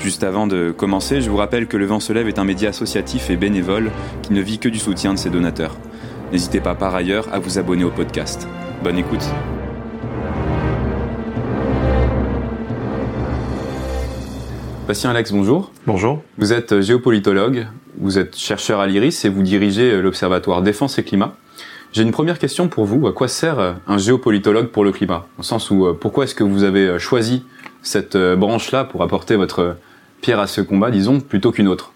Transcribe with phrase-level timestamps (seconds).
[0.00, 2.70] Juste avant de commencer, je vous rappelle que Le Vent se lève est un média
[2.70, 3.90] associatif et bénévole
[4.22, 5.76] qui ne vit que du soutien de ses donateurs.
[6.32, 8.48] N'hésitez pas par ailleurs à vous abonner au podcast.
[8.82, 9.22] Bonne écoute.
[14.88, 15.70] Bastien Alex, bonjour.
[15.86, 16.22] Bonjour.
[16.38, 17.66] Vous êtes géopolitologue,
[17.98, 21.34] vous êtes chercheur à l'IRIS et vous dirigez l'Observatoire Défense et Climat.
[21.92, 23.06] J'ai une première question pour vous.
[23.06, 25.26] À quoi sert un géopolitologue pour le climat?
[25.38, 27.44] Au sens où, pourquoi est-ce que vous avez choisi
[27.82, 29.76] cette branche-là pour apporter votre
[30.20, 31.92] pierre à ce combat, disons, plutôt qu'une autre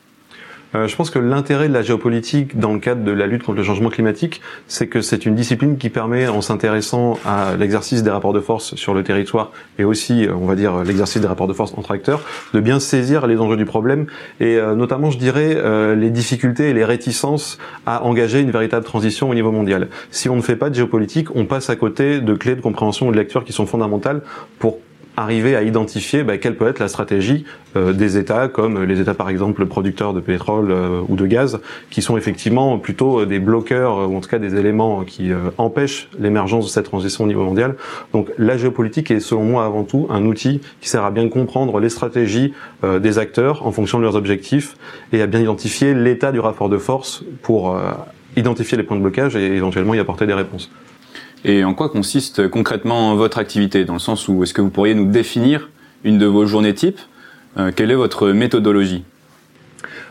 [0.75, 3.59] euh, je pense que l'intérêt de la géopolitique dans le cadre de la lutte contre
[3.59, 8.11] le changement climatique, c'est que c'est une discipline qui permet, en s'intéressant à l'exercice des
[8.11, 11.47] rapports de force sur le territoire et aussi, euh, on va dire, l'exercice des rapports
[11.47, 14.07] de force entre acteurs, de bien saisir les enjeux du problème
[14.41, 15.57] et euh, notamment, je dirais,
[15.95, 19.89] les difficultés et les réticences à engager une véritable transition au niveau mondial.
[20.11, 23.09] Si on ne fait pas de géopolitique, on passe à côté de clés de compréhension
[23.09, 24.23] ou de lecture qui sont fondamentales
[24.59, 24.79] pour
[25.17, 27.45] arriver à identifier bah, quelle peut être la stratégie
[27.77, 31.61] euh, des États, comme les États par exemple producteurs de pétrole euh, ou de gaz,
[31.91, 36.09] qui sont effectivement plutôt euh, des bloqueurs ou en tout cas des éléments qui empêchent
[36.19, 37.77] l'émergence de cette transition au niveau mondial.
[38.13, 41.79] Donc la géopolitique est selon moi avant tout un outil qui sert à bien comprendre
[41.81, 44.77] les stratégies des acteurs en fonction de leurs objectifs
[45.13, 47.79] et à bien identifier l'état du rapport de force pour
[48.37, 50.71] identifier les points de blocage et éventuellement y apporter des réponses.
[51.45, 54.95] Et en quoi consiste concrètement votre activité Dans le sens où est-ce que vous pourriez
[54.95, 55.69] nous définir
[56.03, 57.01] une de vos journées types?
[57.59, 59.05] Euh, Quelle est votre méthodologie?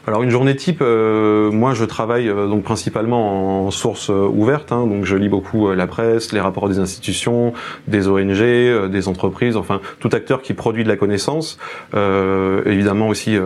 [0.05, 4.73] Alors une journée type, euh, moi je travaille euh, donc principalement en source euh, ouverte,
[4.73, 7.53] hein, donc je lis beaucoup la presse, les rapports des institutions,
[7.87, 11.57] des ONG, des entreprises, enfin tout acteur qui produit de la connaissance,
[11.93, 13.37] évidemment aussi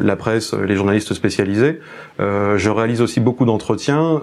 [0.00, 1.80] la presse, les journalistes spécialisés.
[2.18, 4.20] je réalise aussi beaucoup d'entretiens,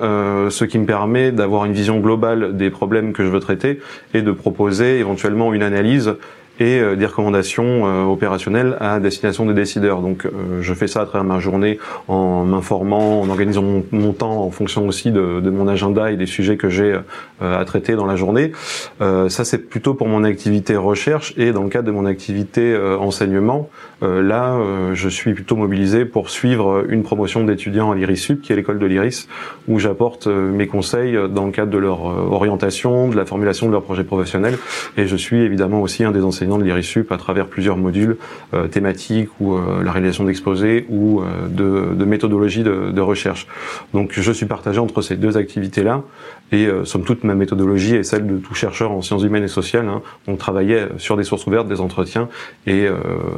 [0.50, 3.80] ce qui me permet d'avoir une vision globale des problèmes que je veux traiter
[4.14, 6.16] et de proposer éventuellement une analyse
[6.60, 10.02] et euh, des recommandations euh, opérationnelles à destination des décideurs.
[10.02, 14.44] Donc euh, je fais ça à travers ma journée en m'informant, en organisant mon, temps
[14.44, 16.98] en fonction aussi de, de, mon agenda et des sujets que j'ai
[17.42, 18.52] à traiter dans la journée.
[19.00, 23.70] ça c'est plutôt pour mon activité recherche et dans le cadre de mon activité enseignement,
[24.02, 24.58] là
[24.94, 28.86] je suis plutôt mobilisé pour suivre une promotion d'étudiants à l'IRISUP qui est l'école de
[28.86, 29.28] l'IRIS
[29.68, 33.84] où j'apporte mes conseils dans le cadre de leur orientation, de la formulation de leur
[33.84, 34.58] projet professionnel
[34.98, 38.18] et je suis évidemment aussi un des enseignants de l'IRISUP à travers plusieurs modules
[38.54, 43.48] euh, thématiques ou euh, la réalisation d'exposés ou euh, de, de méthodologie de, de, recherche.
[43.94, 46.04] Donc je suis partagé entre ces deux activités-là
[46.52, 49.88] et somme toute ma méthodologie est celle de tout chercheur en sciences humaines et sociales.
[49.88, 50.02] Hein.
[50.28, 52.28] On travaillait sur des sources ouvertes, des entretiens
[52.68, 52.88] et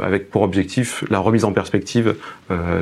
[0.02, 2.16] avec pour objectif la remise en perspective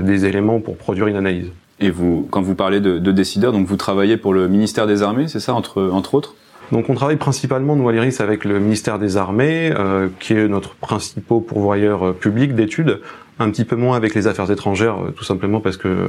[0.01, 1.49] des éléments pour produire une analyse.
[1.79, 5.01] Et vous, quand vous parlez de, de décideurs, donc vous travaillez pour le ministère des
[5.01, 6.35] Armées, c'est ça, entre, entre autres?
[6.71, 10.47] Donc on travaille principalement, nous à l'IRIS, avec le ministère des Armées, euh, qui est
[10.47, 12.99] notre principal pourvoyeur euh, public d'études,
[13.39, 16.07] un petit peu moins avec les affaires étrangères, euh, tout simplement parce que euh,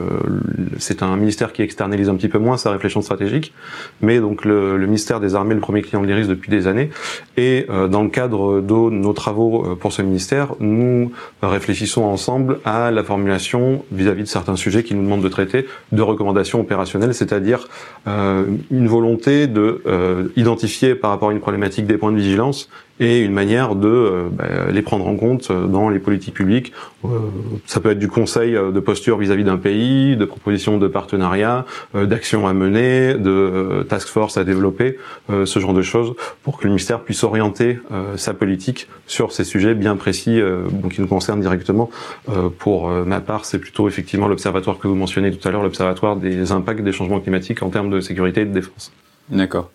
[0.79, 3.53] c'est un ministère qui externalise un petit peu moins sa réflexion stratégique.
[4.01, 6.91] Mais donc le, ministère des Armées, le premier client de l'IRIS depuis des années.
[7.37, 12.91] Et euh, dans le cadre de nos travaux pour ce ministère, nous réfléchissons ensemble à
[12.91, 17.69] la formulation vis-à-vis de certains sujets qui nous demandent de traiter de recommandations opérationnelles, c'est-à-dire
[18.07, 22.69] une volonté de identifier par rapport à une problématique des points de vigilance
[23.01, 26.73] et une manière de euh, bah, les prendre en compte dans les politiques publiques.
[27.05, 27.09] Euh,
[27.67, 31.65] ça peut être du conseil euh, de posture vis-à-vis d'un pays, de propositions de partenariat,
[31.95, 36.71] d'actions à mener, de task force à développer, ce genre de choses, pour que le
[36.71, 37.79] ministère puisse orienter
[38.17, 40.41] sa politique sur ces sujets bien précis
[40.93, 41.91] qui nous concernent directement.
[42.59, 46.53] pour ma part, c'est plutôt effectivement l'observatoire que vous mentionnez tout à l'heure, l'observatoire des
[46.53, 48.93] impacts des changements climatiques en termes de sécurité et de défense.
[49.31, 49.71] D'accord.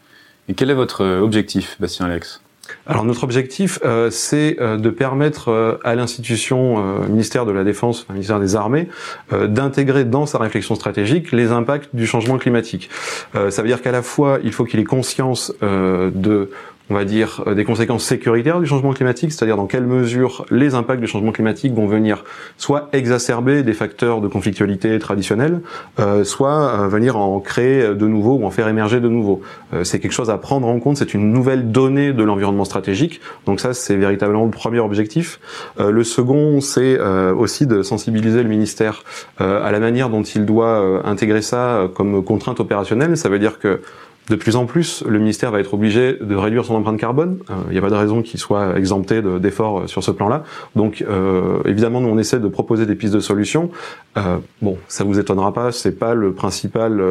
[0.47, 2.44] Et quel est votre objectif, Bastien Alex?
[2.87, 8.07] Alors notre objectif, euh, c'est euh, de permettre euh, à l'institution ministère de la Défense,
[8.09, 8.87] ministère des Armées,
[9.31, 12.89] d'intégrer dans sa réflexion stratégique les impacts du changement climatique.
[13.33, 16.49] ça veut dire qu'à la fois, il faut qu'il ait conscience de
[16.89, 20.75] on va dire, euh, des conséquences sécuritaires du changement climatique, c'est-à-dire dans quelle mesure les
[20.75, 22.23] impacts du changement climatique vont venir
[22.57, 25.61] soit exacerber des facteurs de conflictualité traditionnels,
[25.99, 29.41] euh, soit euh, venir en créer de nouveaux ou en faire émerger de nouveaux.
[29.83, 33.19] c'est quelque chose à prendre en compte, c'est une nouvelle donnée de l'environnement stratégique.
[33.45, 35.39] Donc ça, c'est véritablement le premier objectif.
[35.79, 39.03] le second, c'est aussi de sensibiliser le ministère
[39.37, 43.17] à la manière dont il doit intégrer ça comme contrainte opérationnelle.
[43.17, 43.81] Ça veut dire que
[44.29, 47.37] de plus en plus, le ministère va être obligé de réduire son empreinte carbone.
[47.47, 50.43] Il euh, n'y a pas de raison qu'il soit exempté d'efforts euh, sur ce plan-là.
[50.75, 53.69] Donc, euh, évidemment, nous on essaie de proposer des pistes de solutions.
[54.17, 57.01] Euh, bon, ça vous étonnera pas, c'est pas le principal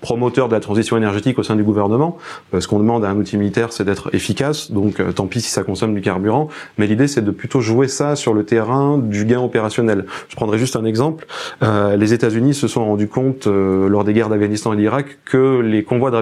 [0.00, 2.18] promoteur de la transition énergétique au sein du gouvernement.
[2.58, 4.70] ce qu'on demande à un outil militaire, c'est d'être efficace.
[4.70, 6.48] Donc, tant pis si ça consomme du carburant.
[6.76, 10.04] Mais l'idée, c'est de plutôt jouer ça sur le terrain du gain opérationnel.
[10.28, 11.26] Je prendrai juste un exemple.
[11.62, 16.10] les États-Unis se sont rendus compte lors des guerres d'Afghanistan et d'Irak que les convois
[16.10, 16.16] de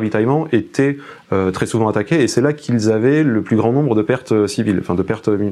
[0.53, 0.97] étaient
[1.33, 4.33] euh, très souvent attaqués, et c'est là qu'ils avaient le plus grand nombre de pertes
[4.33, 5.51] euh, civiles, enfin de pertes euh,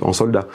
[0.00, 0.46] en soldats.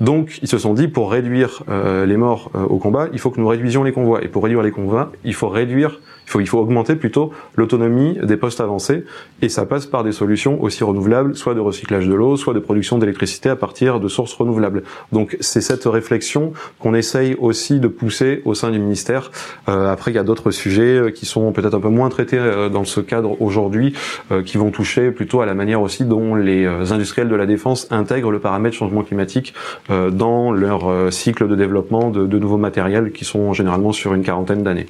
[0.00, 3.46] Donc ils se sont dit, pour réduire les morts au combat, il faut que nous
[3.46, 6.00] réduisions les convois, et pour réduire les convois, il faut réduire
[6.32, 9.04] faut, il faut augmenter plutôt l'autonomie des postes avancés,
[9.42, 12.58] et ça passe par des solutions aussi renouvelables, soit de recyclage de l'eau, soit de
[12.58, 14.82] production d'électricité à partir de sources renouvelables.
[15.12, 19.30] Donc c'est cette réflexion qu'on essaye aussi de pousser au sein du ministère.
[19.68, 22.38] Euh, après, il y a d'autres sujets euh, qui sont peut-être un peu moins traités
[22.38, 23.94] euh, dans ce cadre aujourd'hui,
[24.30, 27.86] euh, qui vont toucher plutôt à la manière aussi dont les industriels de la défense
[27.90, 29.54] intègrent le paramètre changement climatique
[29.88, 34.62] dans leur cycle de développement de, de nouveaux matériels qui sont généralement sur une quarantaine
[34.62, 34.86] d'années.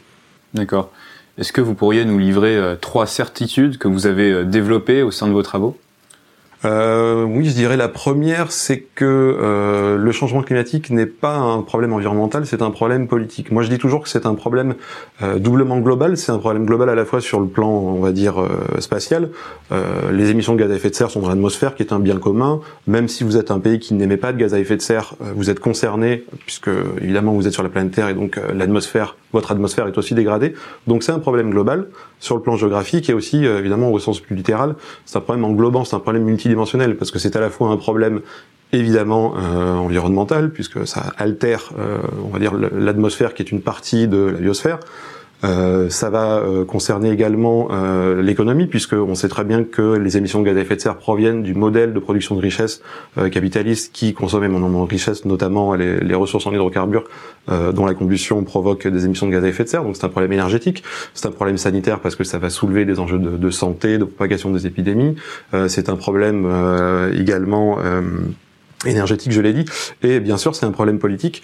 [0.54, 0.90] D'accord.
[1.38, 5.10] Est-ce que vous pourriez nous livrer euh, trois certitudes que vous avez euh, développées au
[5.10, 5.78] sein de vos travaux?
[6.66, 11.92] Euh, oui, je dirais la première, c'est que le changement climatique n'est pas un problème
[11.92, 13.50] environnemental, c'est un problème politique.
[13.50, 14.76] Moi, je dis toujours que c'est un problème
[15.38, 16.16] doublement global.
[16.16, 18.36] C'est un problème global à la fois sur le plan, on va dire,
[18.78, 19.30] spatial.
[20.12, 22.18] Les émissions de gaz à effet de serre sont dans l'atmosphère, qui est un bien
[22.18, 22.60] commun.
[22.86, 25.16] Même si vous êtes un pays qui n'émet pas de gaz à effet de serre,
[25.34, 26.70] vous êtes concerné, puisque
[27.00, 30.54] évidemment vous êtes sur la planète Terre et donc l'atmosphère, votre atmosphère est aussi dégradée.
[30.86, 31.88] Donc c'est un problème global
[32.20, 34.74] sur le plan géographique et aussi évidemment au sens plus littéral.
[35.04, 37.68] C'est un problème englobant, c'est un problème multi dimensionnel parce que c'est à la fois
[37.68, 38.20] un problème
[38.72, 44.08] évidemment euh, environnemental puisque ça altère, euh, on va dire, l'atmosphère qui est une partie
[44.08, 44.80] de la biosphère.
[45.44, 50.16] Euh, ça va euh, concerner également euh, l'économie, puisque on sait très bien que les
[50.16, 52.82] émissions de gaz à effet de serre proviennent du modèle de production de richesse
[53.30, 57.04] capitaliste qui consomme énormément de richesse, notamment les, les ressources en hydrocarbures,
[57.48, 59.84] dont la combustion provoque des émissions de gaz à effet de serre.
[59.84, 60.82] Donc c'est un problème énergétique,
[61.14, 64.04] c'est un problème sanitaire parce que ça va soulever des enjeux de, de santé, de
[64.04, 65.16] propagation des épidémies.
[65.68, 66.46] c'est un problème
[67.12, 67.78] également
[68.86, 69.64] énergétique, je l'ai dit,
[70.02, 71.42] et bien sûr c'est un problème politique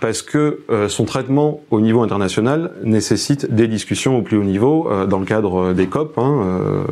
[0.00, 4.90] parce que euh, son traitement au niveau international nécessite des discussions au plus haut niveau
[4.90, 6.84] euh, dans le cadre euh, des COP, hein,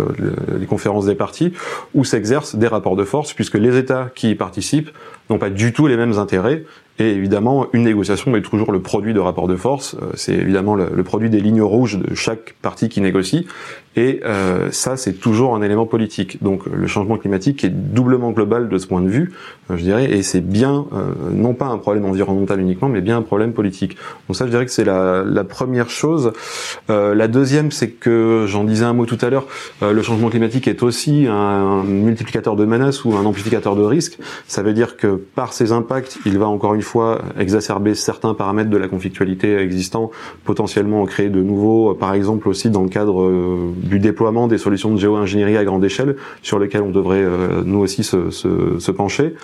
[0.58, 1.52] les conférences des partis,
[1.94, 4.90] où s'exercent des rapports de force, puisque les États qui y participent
[5.30, 6.64] n'ont pas du tout les mêmes intérêts
[7.00, 9.94] et évidemment, une négociation est toujours le produit de rapports de force.
[9.94, 13.46] Euh, c'est évidemment le, produit des lignes rouges de chaque parti qui négocie.
[13.94, 16.42] Et euh, ça, c'est toujours un élément politique.
[16.42, 19.32] Donc le changement climatique est doublement global de ce point de vue,
[19.70, 20.86] euh, je dirais, et c'est bien,
[21.32, 23.96] non pas un problème environnemental uniquement, mais bien un problème politique.
[24.28, 26.32] Donc ça, je dirais que c'est la, la, première chose.
[26.88, 29.46] la deuxième, c'est que, j'en disais un mot tout à l'heure,
[29.82, 34.18] le changement climatique est aussi un multiplicateur de menaces ou un amplificateur de risques.
[34.46, 38.70] Ça veut dire que par ses impacts, il va encore une fois exacerber certains paramètres
[38.70, 40.10] de la conflictualité existant,
[40.44, 44.58] potentiellement en créer de nouveaux, par exemple aussi dans le cadre euh, du déploiement des
[44.58, 48.90] solutions de géo-ingénierie à grande échelle, sur lesquelles on devrait euh, nous aussi se, se,
[48.90, 49.34] pencher.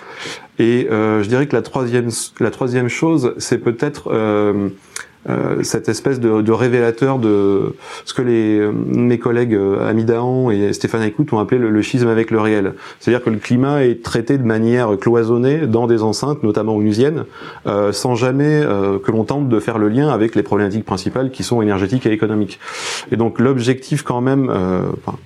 [0.59, 4.11] Et euh, je dirais que la troisième, la troisième chose, c'est peut-être
[5.29, 7.73] euh, cette espèce de, de, révélateur de
[8.05, 12.07] ce que les, euh, mes collègues euh, Amidahan et Stéphane Aikout ont appelé le, schisme
[12.07, 12.73] avec le réel.
[12.99, 17.25] C'est-à-dire que le climat est traité de manière cloisonnée dans des enceintes, notamment onusiennes,
[17.65, 18.63] euh, sans jamais
[19.03, 22.11] que l'on tente de faire le lien avec les problématiques principales qui sont énergétiques et
[22.11, 22.59] économiques.
[23.11, 24.51] Et donc l'objectif quand même,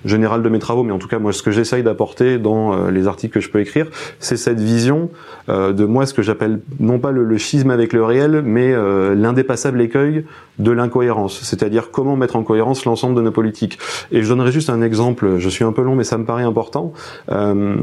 [0.04, 3.06] général de mes travaux, mais en tout cas moi ce que j'essaye d'apporter dans les
[3.06, 3.86] articles que je peux écrire,
[4.18, 5.10] c'est cette vision
[5.48, 8.74] de moi ce que j'appelle non pas le, le, schisme avec le réel, mais
[9.14, 13.78] l'indépassable de l'incohérence, c'est-à-dire comment mettre en cohérence l'ensemble de nos politiques.
[14.12, 16.42] Et je donnerai juste un exemple, je suis un peu long mais ça me paraît
[16.44, 16.92] important.
[17.30, 17.76] Euh,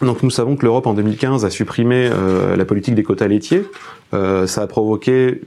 [0.00, 3.64] donc nous savons que l'Europe en 2015 a supprimé euh, la politique des quotas laitiers.
[4.14, 5.42] Euh, ça a provoqué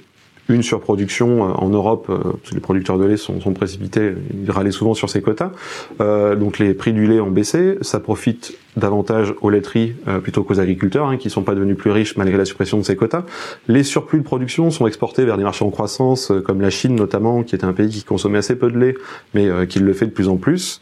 [0.50, 4.72] une surproduction en Europe, parce que les producteurs de lait sont, sont précipités, ils râlaient
[4.72, 5.52] souvent sur ces quotas.
[6.00, 9.94] donc les prix du lait ont baissé, ça profite davantage aux laiteries
[10.24, 12.96] plutôt qu'aux agriculteurs, hein, qui sont pas devenus plus riches malgré la suppression de ces
[12.96, 13.24] quotas.
[13.68, 17.44] Les surplus de production sont exportés vers des marchés en croissance, comme la Chine notamment,
[17.44, 18.96] qui était un pays qui consommait assez peu de lait,
[19.34, 20.82] mais qui le fait de plus en plus.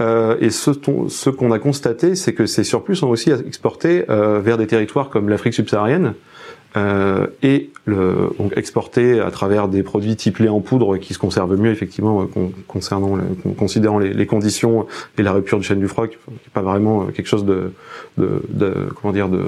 [0.00, 0.70] et ce,
[1.08, 5.28] ce qu'on a constaté, c'est que ces surplus sont aussi exportés vers des territoires comme
[5.28, 6.14] l'Afrique subsaharienne,
[6.76, 11.56] euh, et le, donc exporté à travers des produits type en poudre qui se conservent
[11.56, 13.18] mieux effectivement euh, concernant
[13.58, 17.04] considérant les, les, conditions et la rupture du chêne du froid qui n'est pas vraiment
[17.04, 17.72] euh, quelque chose de,
[18.18, 19.44] de, de comment dire de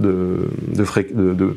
[0.00, 1.56] de, de, de,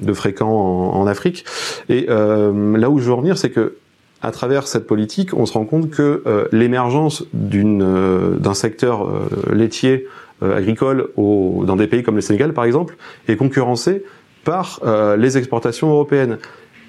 [0.00, 1.44] de fréquent en, en, Afrique.
[1.90, 3.76] Et euh, là où je veux revenir, c'est que
[4.22, 9.06] à travers cette politique, on se rend compte que euh, l'émergence d'une d'un secteur
[9.52, 10.08] laitier euh,
[10.42, 12.96] agricole au, dans des pays comme le Sénégal par exemple
[13.28, 14.04] est concurrencé
[14.44, 16.38] par euh, les exportations européennes.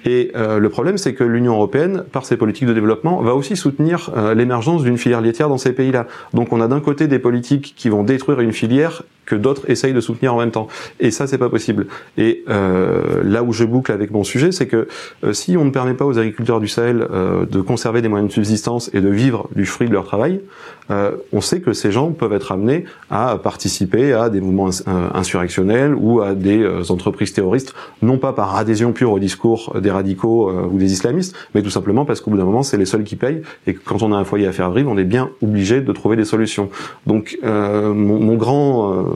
[0.06, 3.56] Et euh, le problème, c'est que l'Union européenne, par ses politiques de développement, va aussi
[3.56, 6.06] soutenir l'émergence d'une filière laitière dans ces pays-là.
[6.32, 9.92] Donc on a d'un côté des politiques qui vont détruire une filière que d'autres essayent
[9.92, 10.68] de soutenir en même temps.
[11.00, 11.88] Et ça, c'est pas possible.
[12.16, 14.88] Et euh, là où je boucle avec mon sujet, c'est que
[15.24, 18.30] euh, si on ne permet pas aux agriculteurs du Sahel euh, de conserver des moyens
[18.30, 20.40] de subsistance et de vivre du fruit de leur travail,
[20.90, 25.08] euh, on sait que ces gens peuvent être amenés à participer à des mouvements euh,
[25.12, 30.50] insurrectionnels ou à des entreprises terroristes, non pas par adhésion pure au discours des radicaux
[30.50, 33.16] ou des islamistes, mais tout simplement parce qu'au bout d'un moment, c'est les seuls qui
[33.16, 35.80] payent et que quand on a un foyer à faire vivre, on est bien obligé
[35.80, 36.70] de trouver des solutions.
[37.06, 39.06] Donc mon, mon, grand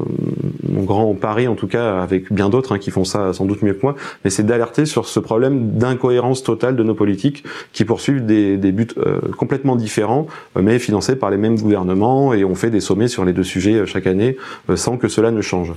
[0.68, 3.62] mon grand pari en tout cas avec bien d'autres hein, qui font ça sans doute
[3.62, 3.94] mieux que moi,
[4.25, 8.72] mais c'est d'alerter sur ce problème d'incohérence totale de nos politiques qui poursuivent des, des
[8.72, 12.80] buts euh, complètement différents, euh, mais financés par les mêmes gouvernements et on fait des
[12.80, 14.37] sommets sur les deux sujets euh, chaque année
[14.75, 15.72] sans que cela ne change.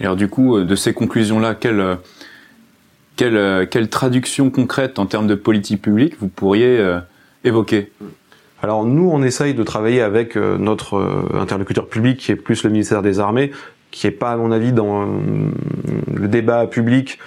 [0.00, 1.98] Et alors du coup, de ces conclusions-là, quelle,
[3.16, 6.82] quelle, quelle traduction concrète en termes de politique publique vous pourriez
[7.44, 7.90] évoquer?
[8.62, 12.62] Alors nous, on essaye de travailler avec euh, notre euh, interlocuteur public, qui est plus
[12.62, 13.50] le ministère des Armées,
[13.90, 15.06] qui est pas, à mon avis, dans euh,
[16.14, 17.18] le débat public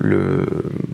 [0.00, 0.46] le,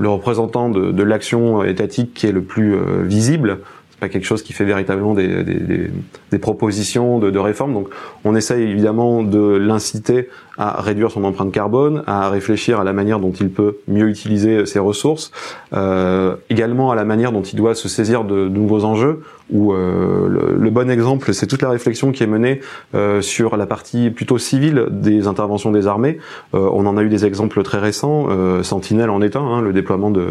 [0.02, 3.58] représentant de l'action étatique qui est le plus visible
[4.00, 7.72] pas quelque chose qui fait véritablement des, des, propositions de, de réforme.
[7.72, 7.88] Donc,
[8.24, 13.20] on essaye évidemment de l'inciter à réduire son empreinte carbone, à réfléchir à la manière
[13.20, 15.32] dont il peut mieux utiliser ses ressources,
[15.72, 19.22] euh, également à la manière dont il doit se saisir de nouveaux enjeux.
[19.52, 22.60] Où euh, le, le, bon exemple, c'est toute la réflexion qui est menée
[22.94, 26.18] euh, sur la partie plutôt civile des interventions des armées.
[26.54, 28.26] Euh, on en a eu des exemples très récents.
[28.28, 30.26] Euh, Sentinelle en est un, hein, le déploiement de,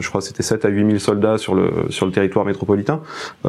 [0.00, 3.00] je crois, c'était 7 à 8 000 soldats sur le sur le territoire métropolitain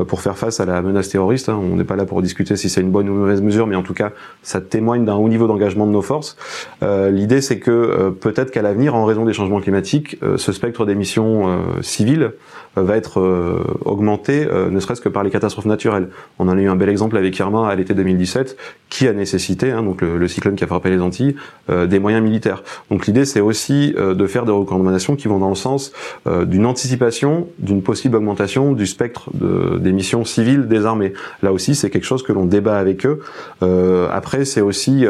[0.08, 1.50] pour faire face à la menace terroriste.
[1.50, 1.60] Hein.
[1.62, 3.76] On n'est pas là pour discuter si c'est une bonne ou une mauvaise mesure, mais
[3.76, 4.12] en tout cas,
[4.44, 6.38] ça témoigne d'un haut niveau d'engagement de nos force.
[6.84, 10.52] Euh, L'idée, c'est que euh, peut-être qu'à l'avenir, en raison des changements climatiques, euh, ce
[10.52, 12.34] spectre d'émissions euh, civiles
[12.76, 13.20] va être
[13.84, 16.10] augmenté, ne serait-ce que par les catastrophes naturelles.
[16.38, 18.58] On en a eu un bel exemple avec Irma à l'été 2017,
[18.90, 21.36] qui a nécessité, hein, donc le, le, cyclone qui a frappé les Antilles,
[21.68, 22.64] des moyens militaires.
[22.90, 25.92] Donc l'idée, c'est aussi de faire des recommandations qui vont dans le sens
[26.26, 29.30] d'une anticipation d'une possible augmentation du spectre
[29.80, 31.14] d'émissions civiles des armées.
[31.44, 33.22] Là aussi, c'est quelque chose que l'on débat avec eux.
[34.12, 35.06] après, c'est aussi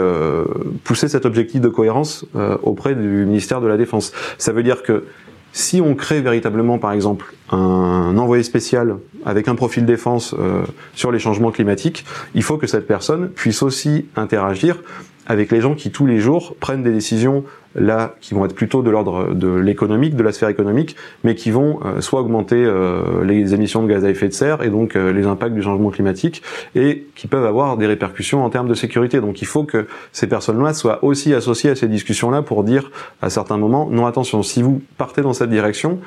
[0.84, 4.12] pousser cet objectif de cohérence euh, auprès du ministère de la Défense.
[4.38, 5.06] Ça veut dire que
[5.52, 10.64] si on crée véritablement, par exemple, un envoyé spécial avec un profil défense euh,
[10.94, 14.78] sur les changements climatiques, il faut que cette personne puisse aussi interagir
[15.26, 17.44] avec les gens qui tous les jours prennent des décisions
[17.76, 21.52] là qui vont être plutôt de l'ordre de l'économique, de la sphère économique, mais qui
[21.52, 24.96] vont euh, soit augmenter euh, les émissions de gaz à effet de serre et donc
[24.96, 26.42] euh, les impacts du changement climatique,
[26.76, 29.22] et qui peuvent avoir des répercussions en termes de sécurité.
[29.22, 33.30] Donc il faut que ces personnes-là soient aussi associées à ces discussions-là pour dire à
[33.30, 36.00] certains moments, non attention, si vous partez dans cette direction,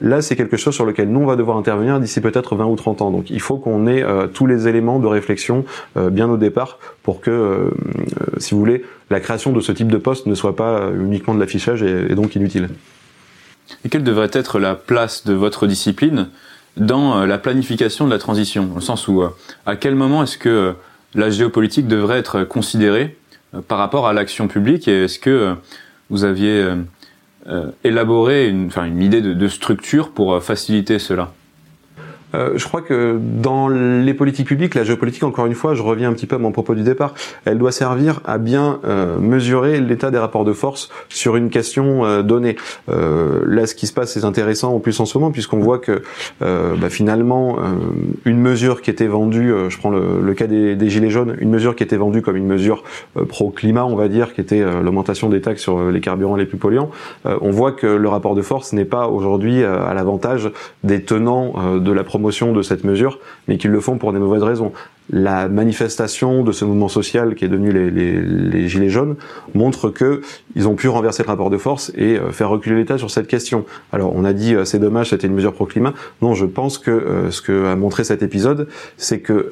[0.00, 2.76] là c'est quelque chose sur lequel nous on va devoir intervenir d'ici peut-être 20 ou
[2.76, 3.10] 30 ans.
[3.10, 5.64] Donc il faut qu'on ait tous les éléments de réflexion
[5.96, 7.70] bien au départ pour que,
[8.38, 11.40] si vous voulez, la création de ce type de poste ne soit pas uniquement de
[11.40, 12.68] l'affichage et, donc inutile.
[13.84, 16.28] Et quelle devrait être la place de votre discipline
[16.76, 18.70] dans euh, la planification de la transition?
[18.76, 19.28] Au sens où, euh,
[19.66, 20.72] à quel moment est-ce que euh,
[21.14, 23.16] la géopolitique devrait être considérée
[23.68, 24.88] par rapport à l'action publique?
[24.88, 25.54] Et est-ce que
[26.10, 26.68] vous aviez
[27.84, 31.32] élaboré une, enfin, idée de structure pour faciliter cela?
[32.54, 36.12] Je crois que dans les politiques publiques, la géopolitique, encore une fois, je reviens un
[36.12, 37.14] petit peu à mon propos du départ,
[37.44, 38.80] elle doit servir à bien
[39.20, 42.56] mesurer l'état des rapports de force sur une question donnée.
[42.88, 46.02] là, ce qui se passe, c'est intéressant en plus en ce moment, puisqu'on voit que
[46.40, 47.58] bah, finalement,
[48.24, 51.76] une mesure qui était vendue, je prends le, cas des, des, gilets jaunes, une mesure
[51.76, 52.82] qui était vendue comme une mesure
[53.28, 56.90] pro-climat, on va dire, qui était l'augmentation des taxes sur les carburants les plus polluants,
[57.24, 60.50] on voit que le rapport de force n'est pas aujourd'hui euh, à l'avantage
[60.82, 64.18] des tenants euh, de la promotion de cette mesure, mais qu'ils le font pour des
[64.18, 64.72] mauvaises raisons
[65.10, 69.16] la manifestation de ce mouvement social qui est devenu les, les, les gilets jaunes
[69.54, 70.22] montre que
[70.56, 73.26] ils ont pu renverser le rapport de force et euh, faire reculer l'État sur cette
[73.26, 73.66] question.
[73.92, 75.92] Alors on a dit euh, c'est dommage, c'était une mesure pro climat.
[76.22, 79.50] Non, je pense que euh, ce que a montré cet épisode, c'est que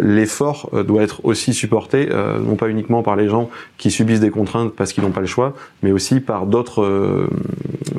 [0.00, 2.08] l'effort doit être aussi supporté
[2.44, 5.26] non pas uniquement par les gens qui subissent des contraintes parce qu'ils n'ont pas le
[5.26, 7.28] choix, mais aussi par d'autres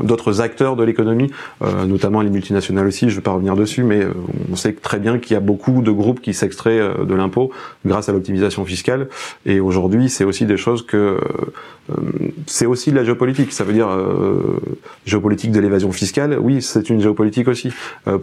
[0.01, 1.31] d'autres acteurs de l'économie,
[1.87, 3.09] notamment les multinationales aussi.
[3.09, 4.05] Je ne vais pas revenir dessus, mais
[4.51, 7.51] on sait très bien qu'il y a beaucoup de groupes qui s'extraient euh, de l'impôt
[7.85, 9.07] grâce à l'optimisation fiscale.
[9.45, 11.93] Et aujourd'hui, c'est aussi des choses que euh,
[12.47, 13.53] c'est aussi de la géopolitique.
[13.53, 14.59] Ça veut dire euh,
[15.05, 16.37] géopolitique de l'évasion fiscale.
[16.39, 17.71] Oui, c'est une géopolitique aussi.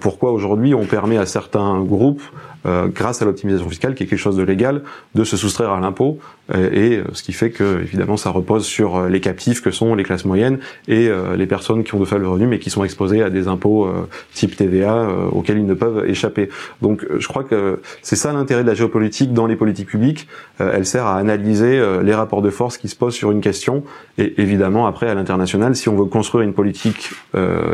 [0.01, 2.23] pourquoi aujourd'hui on permet à certains groupes
[2.67, 4.83] euh, grâce à l'optimisation fiscale, qui est quelque chose de légal,
[5.15, 8.65] de se soustraire à l'impôt, euh, et euh, ce qui fait que évidemment ça repose
[8.65, 12.27] sur les captifs que sont les classes moyennes et les personnes qui ont de faibles
[12.27, 13.89] revenus mais qui sont exposées à des impôts
[14.33, 16.49] type TVA auxquels ils ne peuvent échapper.
[16.83, 20.29] Donc je crois que c'est ça l'intérêt de la géopolitique dans les politiques publiques.
[20.59, 23.85] elle sert à analyser les rapports de force qui se posent sur une question
[24.17, 27.11] et évidemment après à l'international, si on veut construire une politique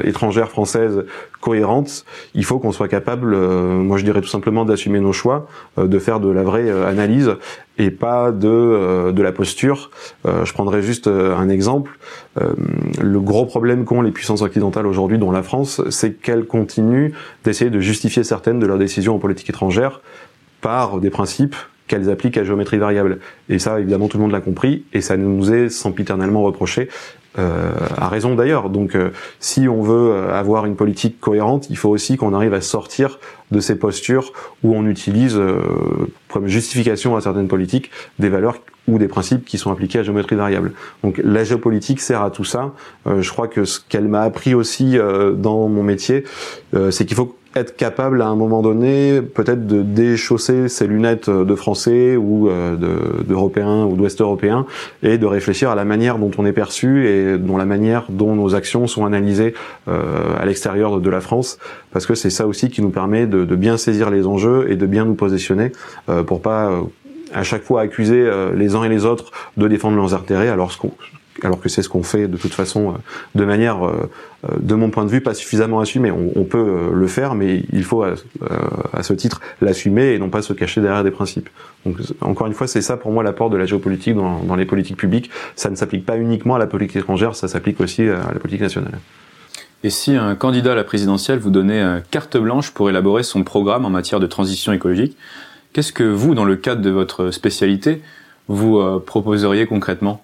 [0.04, 1.04] étrangère française
[1.40, 2.04] cohérente,
[2.34, 5.46] il faut qu'on soit capable, moi je dirais tout simplement d'assumer nos choix,
[5.78, 7.36] euh, de faire de la vraie euh, analyse
[7.78, 9.90] et pas de euh, de la posture.
[10.24, 11.98] je prendrai juste un exemple.
[12.36, 17.12] le gros problème qu'ont les puissances occidentales aujourd'hui, dont la France, c'est qu'elles continuent
[17.44, 20.00] d'essayer de justifier certaines de leurs décisions en politique étrangère
[20.60, 23.18] par des principes qu'elles appliquent à géométrie variable.
[23.48, 26.88] Et ça, évidemment, tout le monde l'a compris, et ça nous est sempiternellement reproché,
[27.36, 28.70] euh, à raison d'ailleurs.
[28.70, 29.10] Donc, euh,
[29.40, 33.18] si on veut euh, avoir une politique cohérente, il faut aussi qu'on arrive à sortir
[33.50, 35.40] de ces postures où on utilise
[36.28, 40.34] comme justification à certaines politiques des valeurs ou des principes qui sont appliqués à géométrie
[40.34, 40.72] variable.
[41.02, 42.72] Donc la géopolitique sert à tout ça.
[43.06, 44.96] je crois que ce qu'elle m'a appris aussi
[45.36, 46.24] dans mon métier,
[46.90, 51.54] c'est qu'il faut être capable à un moment donné peut-être de déchausser ses lunettes de
[51.54, 52.76] français ou euh,
[53.22, 54.66] d'européens ou d'ouest européens
[55.02, 58.34] et de réfléchir à la manière dont on est perçu et dont la manière dont
[58.34, 59.54] nos actions sont analysées
[59.88, 61.58] euh, à l'extérieur de la France.
[61.92, 64.86] Parce que c'est ça aussi qui nous permet de, bien saisir les enjeux et de
[64.86, 65.72] bien nous positionner
[66.08, 66.80] euh, pour pas euh,
[67.32, 70.70] à chaque fois accuser les uns et les autres de défendre leurs intérêts alors
[71.42, 72.92] alors que c'est ce qu'on fait de toute façon euh,
[73.34, 74.10] de manière, euh,
[74.44, 76.10] euh, de mon point de vue, pas suffisamment assumée.
[76.10, 78.14] On, peut le faire, mais il faut à,
[79.02, 81.48] ce titre l'assumer et non pas se cacher derrière des principes.
[81.84, 84.96] Donc encore une fois, c'est ça pour moi l'apport de la géopolitique dans les politiques
[84.96, 85.30] publiques.
[85.56, 88.60] Ça ne s'applique pas uniquement à la politique étrangère, ça s'applique aussi à la politique
[88.60, 88.98] nationale.
[89.82, 93.84] Et si un candidat à la présidentielle vous donnait carte blanche pour élaborer son programme
[93.84, 95.16] en matière de transition écologique,
[95.72, 98.02] qu'est-ce que vous, dans le cadre de votre spécialité,
[98.48, 100.22] vous proposeriez concrètement?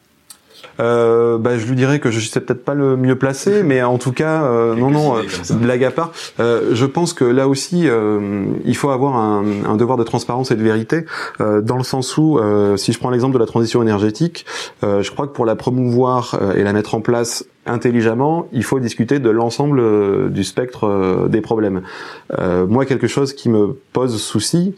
[0.81, 3.99] Euh, bah, je lui dirais que je suis peut-être pas le mieux placé, mais en
[3.99, 5.23] tout cas, euh, non, non, euh,
[5.55, 9.77] blague à part, euh, je pense que là aussi, euh, il faut avoir un, un,
[9.77, 11.05] devoir de transparence et de vérité,
[11.39, 12.39] dans le sens où,
[12.77, 14.45] si je prends l'exemple de la transition énergétique,
[14.83, 19.19] je crois que pour la promouvoir et la mettre en place intelligemment, il faut discuter
[19.19, 21.83] de l'ensemble euh, du spectre euh, des problèmes.
[22.39, 24.75] Euh, moi, quelque chose qui me pose souci,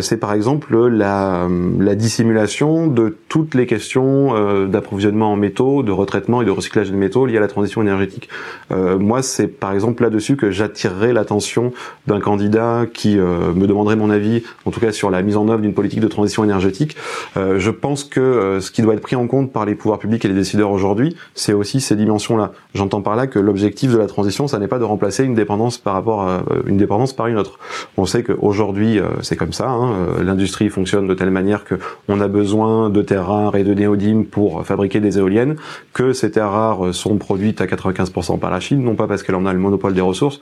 [0.00, 6.40] c'est par exemple la, la, dissimulation de toutes les questions d'approvisionnement en métaux, de retraitement
[6.40, 8.28] et de recyclage de métaux liés à la transition énergétique.
[8.70, 11.72] moi, c'est par exemple là-dessus que j'attirerai l'attention
[12.06, 15.60] d'un candidat qui me demanderait mon avis, en tout cas sur la mise en œuvre
[15.60, 16.96] d'une politique de transition énergétique.
[17.36, 20.28] je pense que ce qui doit être pris en compte par les pouvoirs publics et
[20.28, 22.25] les décideurs aujourd'hui, c'est aussi ces dimensions
[22.74, 25.78] J'entends par là que l'objectif de la transition, ça n'est pas de remplacer une dépendance
[25.78, 27.58] par rapport à euh, une dépendance par une autre.
[27.96, 29.68] On sait qu'aujourd'hui, euh, c'est comme ça.
[29.68, 31.76] Hein, euh, L'industrie fonctionne de telle manière que
[32.08, 35.56] on a besoin de terres rares et de néodymes pour fabriquer des éoliennes,
[35.92, 39.34] que ces terres rares sont produites à 95% par la Chine, non pas parce qu'elle
[39.34, 40.40] en a le monopole des ressources,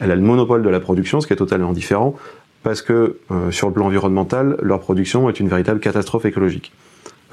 [0.00, 2.14] elle a le monopole de la production, ce qui est totalement différent,
[2.62, 3.18] parce que
[3.50, 6.72] sur le plan environnemental, leur production est une véritable catastrophe écologique.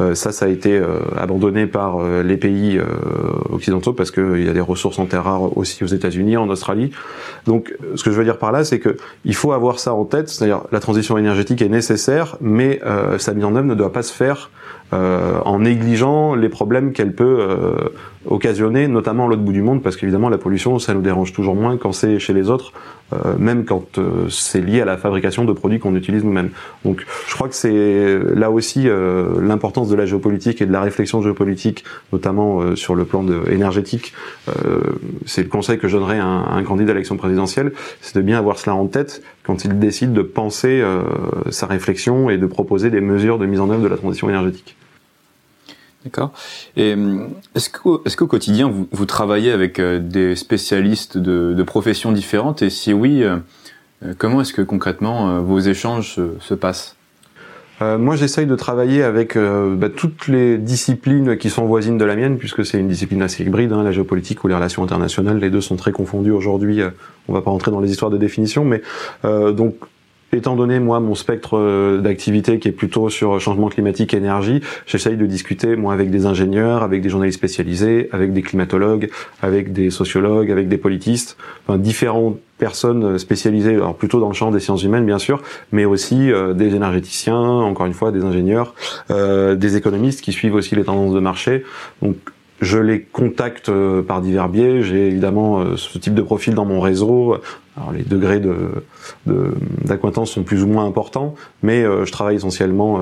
[0.01, 2.79] Euh, ça, ça a été euh, abandonné par euh, les pays
[3.49, 6.91] occidentaux parce qu'il y a des ressources en terres rares aussi aux États-Unis, en Australie.
[7.45, 10.05] Donc, ce que je veux dire par là, c'est que il faut avoir ça en
[10.05, 10.29] tête.
[10.29, 12.79] C'est-à-dire, la transition énergétique est nécessaire, mais
[13.17, 14.49] sa mise en œuvre ne doit pas se faire
[14.93, 17.47] en négligeant les problèmes qu'elle peut
[18.25, 21.55] occasionner, notamment à l'autre bout du monde, parce qu'évidemment la pollution, ça nous dérange toujours
[21.55, 22.71] moins quand c'est chez les autres,
[23.11, 26.51] euh, même quand euh, c'est lié à la fabrication de produits qu'on utilise nous-mêmes.
[26.85, 30.81] Donc je crois que c'est là aussi euh, l'importance de la géopolitique et de la
[30.81, 34.13] réflexion géopolitique, notamment sur le plan de, énergétique.
[35.25, 38.21] c'est le conseil que je donnerais à un, un candidat à l'élection présidentielle, c'est de
[38.21, 40.83] bien avoir cela en tête quand il décide de penser
[41.49, 44.75] sa réflexion et de proposer des mesures de mise en œuvre de la transition énergétique.
[46.03, 46.33] D'accord.
[46.75, 51.53] Et hum, est-ce qu'au est qu'au quotidien, vous, vous, travaillez avec euh, des spécialistes de,
[51.55, 52.61] de, professions différentes?
[52.61, 53.37] Et si oui, euh,
[54.03, 56.97] euh, comment est-ce que concrètement vos échanges se, se passent?
[57.81, 62.15] Euh, moi, j'essaye de travailler avec bah, toutes les disciplines qui sont voisines de la
[62.15, 65.39] mienne, puisque c'est une discipline assez hybride, hein, la géopolitique ou les relations internationales.
[65.39, 66.81] Les deux sont très confondus aujourd'hui.
[67.27, 68.81] on va pas rentrer dans les histoires de définition, mais
[69.23, 69.75] donc
[70.37, 74.61] étant donné moi mon spectre euh, d'activité qui est plutôt sur changement climatique et énergie,
[74.85, 79.09] j'essaye de discuter moi avec des ingénieurs, avec des journalistes spécialisés, avec des climatologues,
[79.41, 84.51] avec des sociologues, avec des politistes, enfin différentes personnes spécialisées, alors plutôt dans le champ
[84.51, 85.41] des sciences humaines bien sûr,
[85.71, 88.73] mais aussi euh, des énergéticiens, encore une fois des ingénieurs,
[89.11, 91.65] euh, des économistes qui suivent aussi les tendances de marché.
[92.63, 94.81] Je les contacte euh, par divers biais.
[94.81, 97.37] J'ai évidemment euh, ce type de profil dans mon réseau.
[97.75, 98.83] Alors les degrés de,
[99.83, 102.99] d'acquaintance sont plus ou moins importants, mais euh, je travaille essentiellement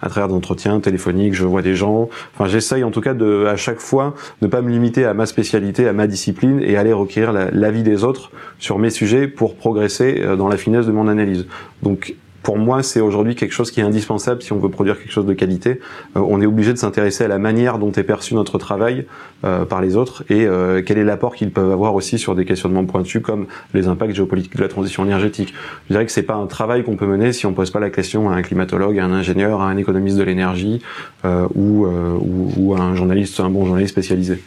[0.00, 1.34] à travers d'entretiens téléphoniques.
[1.34, 2.08] Je vois des gens.
[2.34, 5.26] Enfin, j'essaye en tout cas de, à chaque fois, ne pas me limiter à ma
[5.26, 10.22] spécialité, à ma discipline, et aller requérir l'avis des autres sur mes sujets pour progresser
[10.38, 11.46] dans la finesse de mon analyse.
[11.82, 15.10] Donc pour moi, c'est aujourd'hui quelque chose qui est indispensable si on veut produire quelque
[15.10, 15.80] chose de qualité.
[16.14, 19.06] Euh, on est obligé de s'intéresser à la manière dont est perçu notre travail
[19.44, 22.44] euh, par les autres et euh, quel est l'apport qu'ils peuvent avoir aussi sur des
[22.44, 25.54] questionnements pointus comme les impacts géopolitiques de la transition énergétique.
[25.88, 27.90] Je dirais que c'est pas un travail qu'on peut mener si on pose pas la
[27.90, 30.82] question à un climatologue, à un ingénieur, à un économiste de l'énergie
[31.24, 34.42] ou, ou, ou à un journaliste, un bon journaliste spécialisé.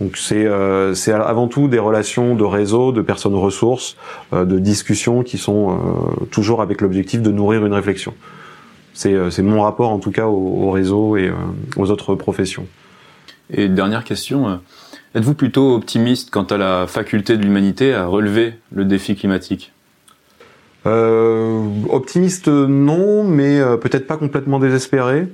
[0.00, 0.92] Donc c'est euh,
[1.24, 3.96] avant tout des relations de réseau, de personnes ressources,
[4.32, 8.12] euh, de discussions qui sont euh, toujours avec l'objectif de nourrir une réflexion.
[8.92, 11.32] C'est euh, mon rapport en tout cas au, au réseau et
[11.76, 12.66] aux autres professions.
[13.50, 14.58] Et dernière question,
[15.14, 19.70] êtes-vous plutôt optimiste quant à la faculté de l'humanité à relever le défi climatique?
[20.86, 25.28] Optimiste non, mais peut-être pas complètement désespéré.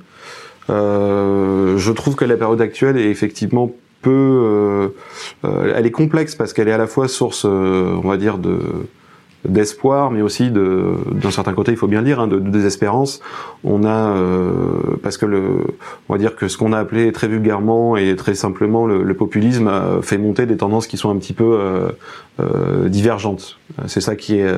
[0.67, 3.71] je trouve que la période actuelle est effectivement
[4.09, 4.89] euh,
[5.45, 8.37] euh, elle est complexe parce qu'elle est à la fois source, euh, on va dire,
[8.37, 8.59] de
[9.43, 13.21] d'espoir, mais aussi de, d'un certain côté, il faut bien dire, hein, de, désespérance.
[13.63, 14.15] On a,
[15.01, 15.65] parce que le,
[16.07, 19.67] on va dire que ce qu'on a appelé très vulgairement et très simplement le, populisme
[19.67, 21.57] a fait monter des tendances qui sont un petit peu
[22.85, 23.57] divergentes.
[23.87, 24.53] C'est ça qui est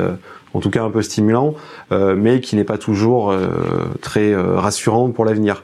[0.54, 1.56] en tout cas un peu stimulant,
[1.92, 3.48] euh, mais qui n'est pas toujours euh,
[4.02, 5.64] très euh, rassurant pour l'avenir.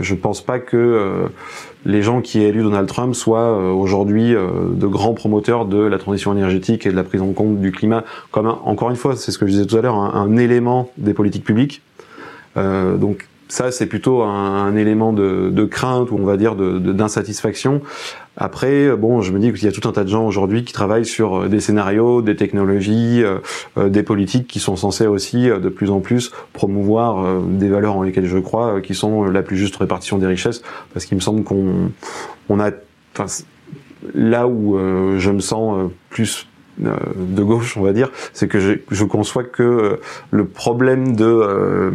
[0.00, 1.28] je ne pense pas que
[1.84, 6.32] les gens qui aient élu Donald Trump soient aujourd'hui de grands promoteurs de la transition
[6.32, 9.38] énergétique et de la prise en compte du climat comme encore une fois, c'est ce
[9.38, 11.82] que je disais tout à l'heure, un, un, élément des politiques publiques.
[12.56, 17.74] donc ça, c'est plutôt un, élément de, de, crainte ou on va dire d'insatisfaction.
[17.74, 17.80] De,
[18.36, 20.72] Après, bon, je me dis qu'il y a tout un tas de gens aujourd'hui qui
[20.72, 23.38] travaillent sur euh, des scénarios, des technologies, euh,
[23.78, 28.02] euh, des politiques qui sont censées aussi de plus en plus promouvoir des valeurs en
[28.02, 31.42] lesquelles je crois, qui sont la plus juste répartition des richesses, parce qu'il me semble
[31.44, 31.90] qu'on
[32.48, 32.70] on a,
[34.14, 34.78] là où
[35.18, 39.44] je me sens plus euh, de gauche, on va dire, c'est que je, je, conçois
[39.44, 39.96] que euh,
[40.30, 41.90] le problème de euh,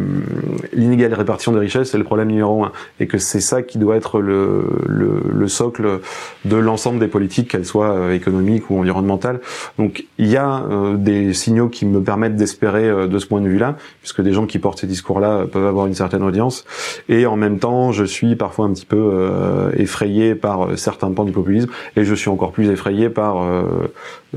[0.72, 3.96] l'inégale répartition des richesses, c'est le problème numéro un, et que c'est ça qui doit
[3.96, 6.00] être le, le, le socle
[6.44, 9.40] de l'ensemble des politiques, qu'elles soient économiques ou environnementales.
[9.78, 10.62] Donc il y a
[10.96, 14.58] des signaux qui me permettent d'espérer de ce point de vue-là, puisque des gens qui
[14.58, 16.64] portent ces discours-là peuvent avoir une certaine audience,
[17.08, 21.32] et en même temps, je suis parfois un petit peu effrayé par certains pans du
[21.32, 23.44] populisme, et je suis encore plus effrayé par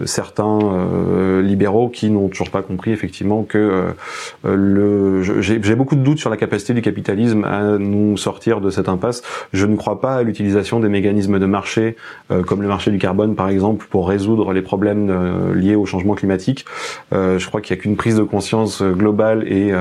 [0.05, 3.93] certains euh, libéraux qui n'ont toujours pas compris effectivement que
[4.45, 8.69] euh, le j'ai beaucoup de doutes sur la capacité du capitalisme à nous sortir de
[8.69, 9.21] cette impasse.
[9.53, 11.95] Je ne crois pas à l'utilisation des mécanismes de marché
[12.31, 16.15] euh, comme le marché du carbone par exemple pour résoudre les problèmes liés au changement
[16.15, 16.65] climatique.
[17.11, 19.73] je crois qu'il n'y a qu'une prise de conscience globale et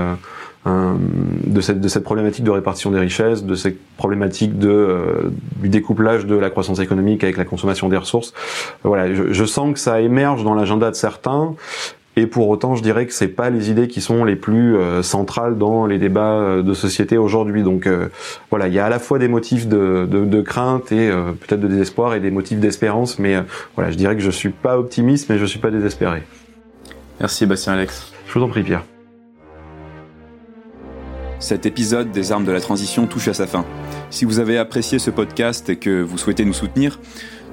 [1.47, 5.69] de cette, de cette problématique de répartition des richesses, de cette problématique de, euh, du
[5.69, 8.35] découplage de la croissance économique avec la consommation des ressources.
[8.85, 11.55] Voilà, je, je sens que ça émerge dans l'agenda de certains.
[12.17, 15.03] Et pour autant, je dirais que c'est pas les idées qui sont les plus euh,
[15.03, 17.63] centrales dans les débats euh, de société aujourd'hui.
[17.63, 17.89] Donc
[18.51, 21.61] voilà, il y a à la fois des motifs de, de, de crainte et peut-être
[21.61, 23.37] de désespoir et des motifs d'espérance, mais
[23.77, 26.23] voilà, je dirais que je suis pas optimiste, mais je suis pas désespéré.
[27.21, 28.13] Merci Bastien Alex.
[28.27, 28.83] Je vous en prie Pierre.
[31.41, 33.65] Cet épisode des armes de la transition touche à sa fin.
[34.11, 36.99] Si vous avez apprécié ce podcast et que vous souhaitez nous soutenir,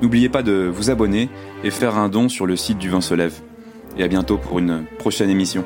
[0.01, 1.29] n'oubliez pas de vous abonner
[1.63, 3.41] et faire un don sur le site du Vin se lève.
[3.97, 5.63] Et à bientôt pour une prochaine émission.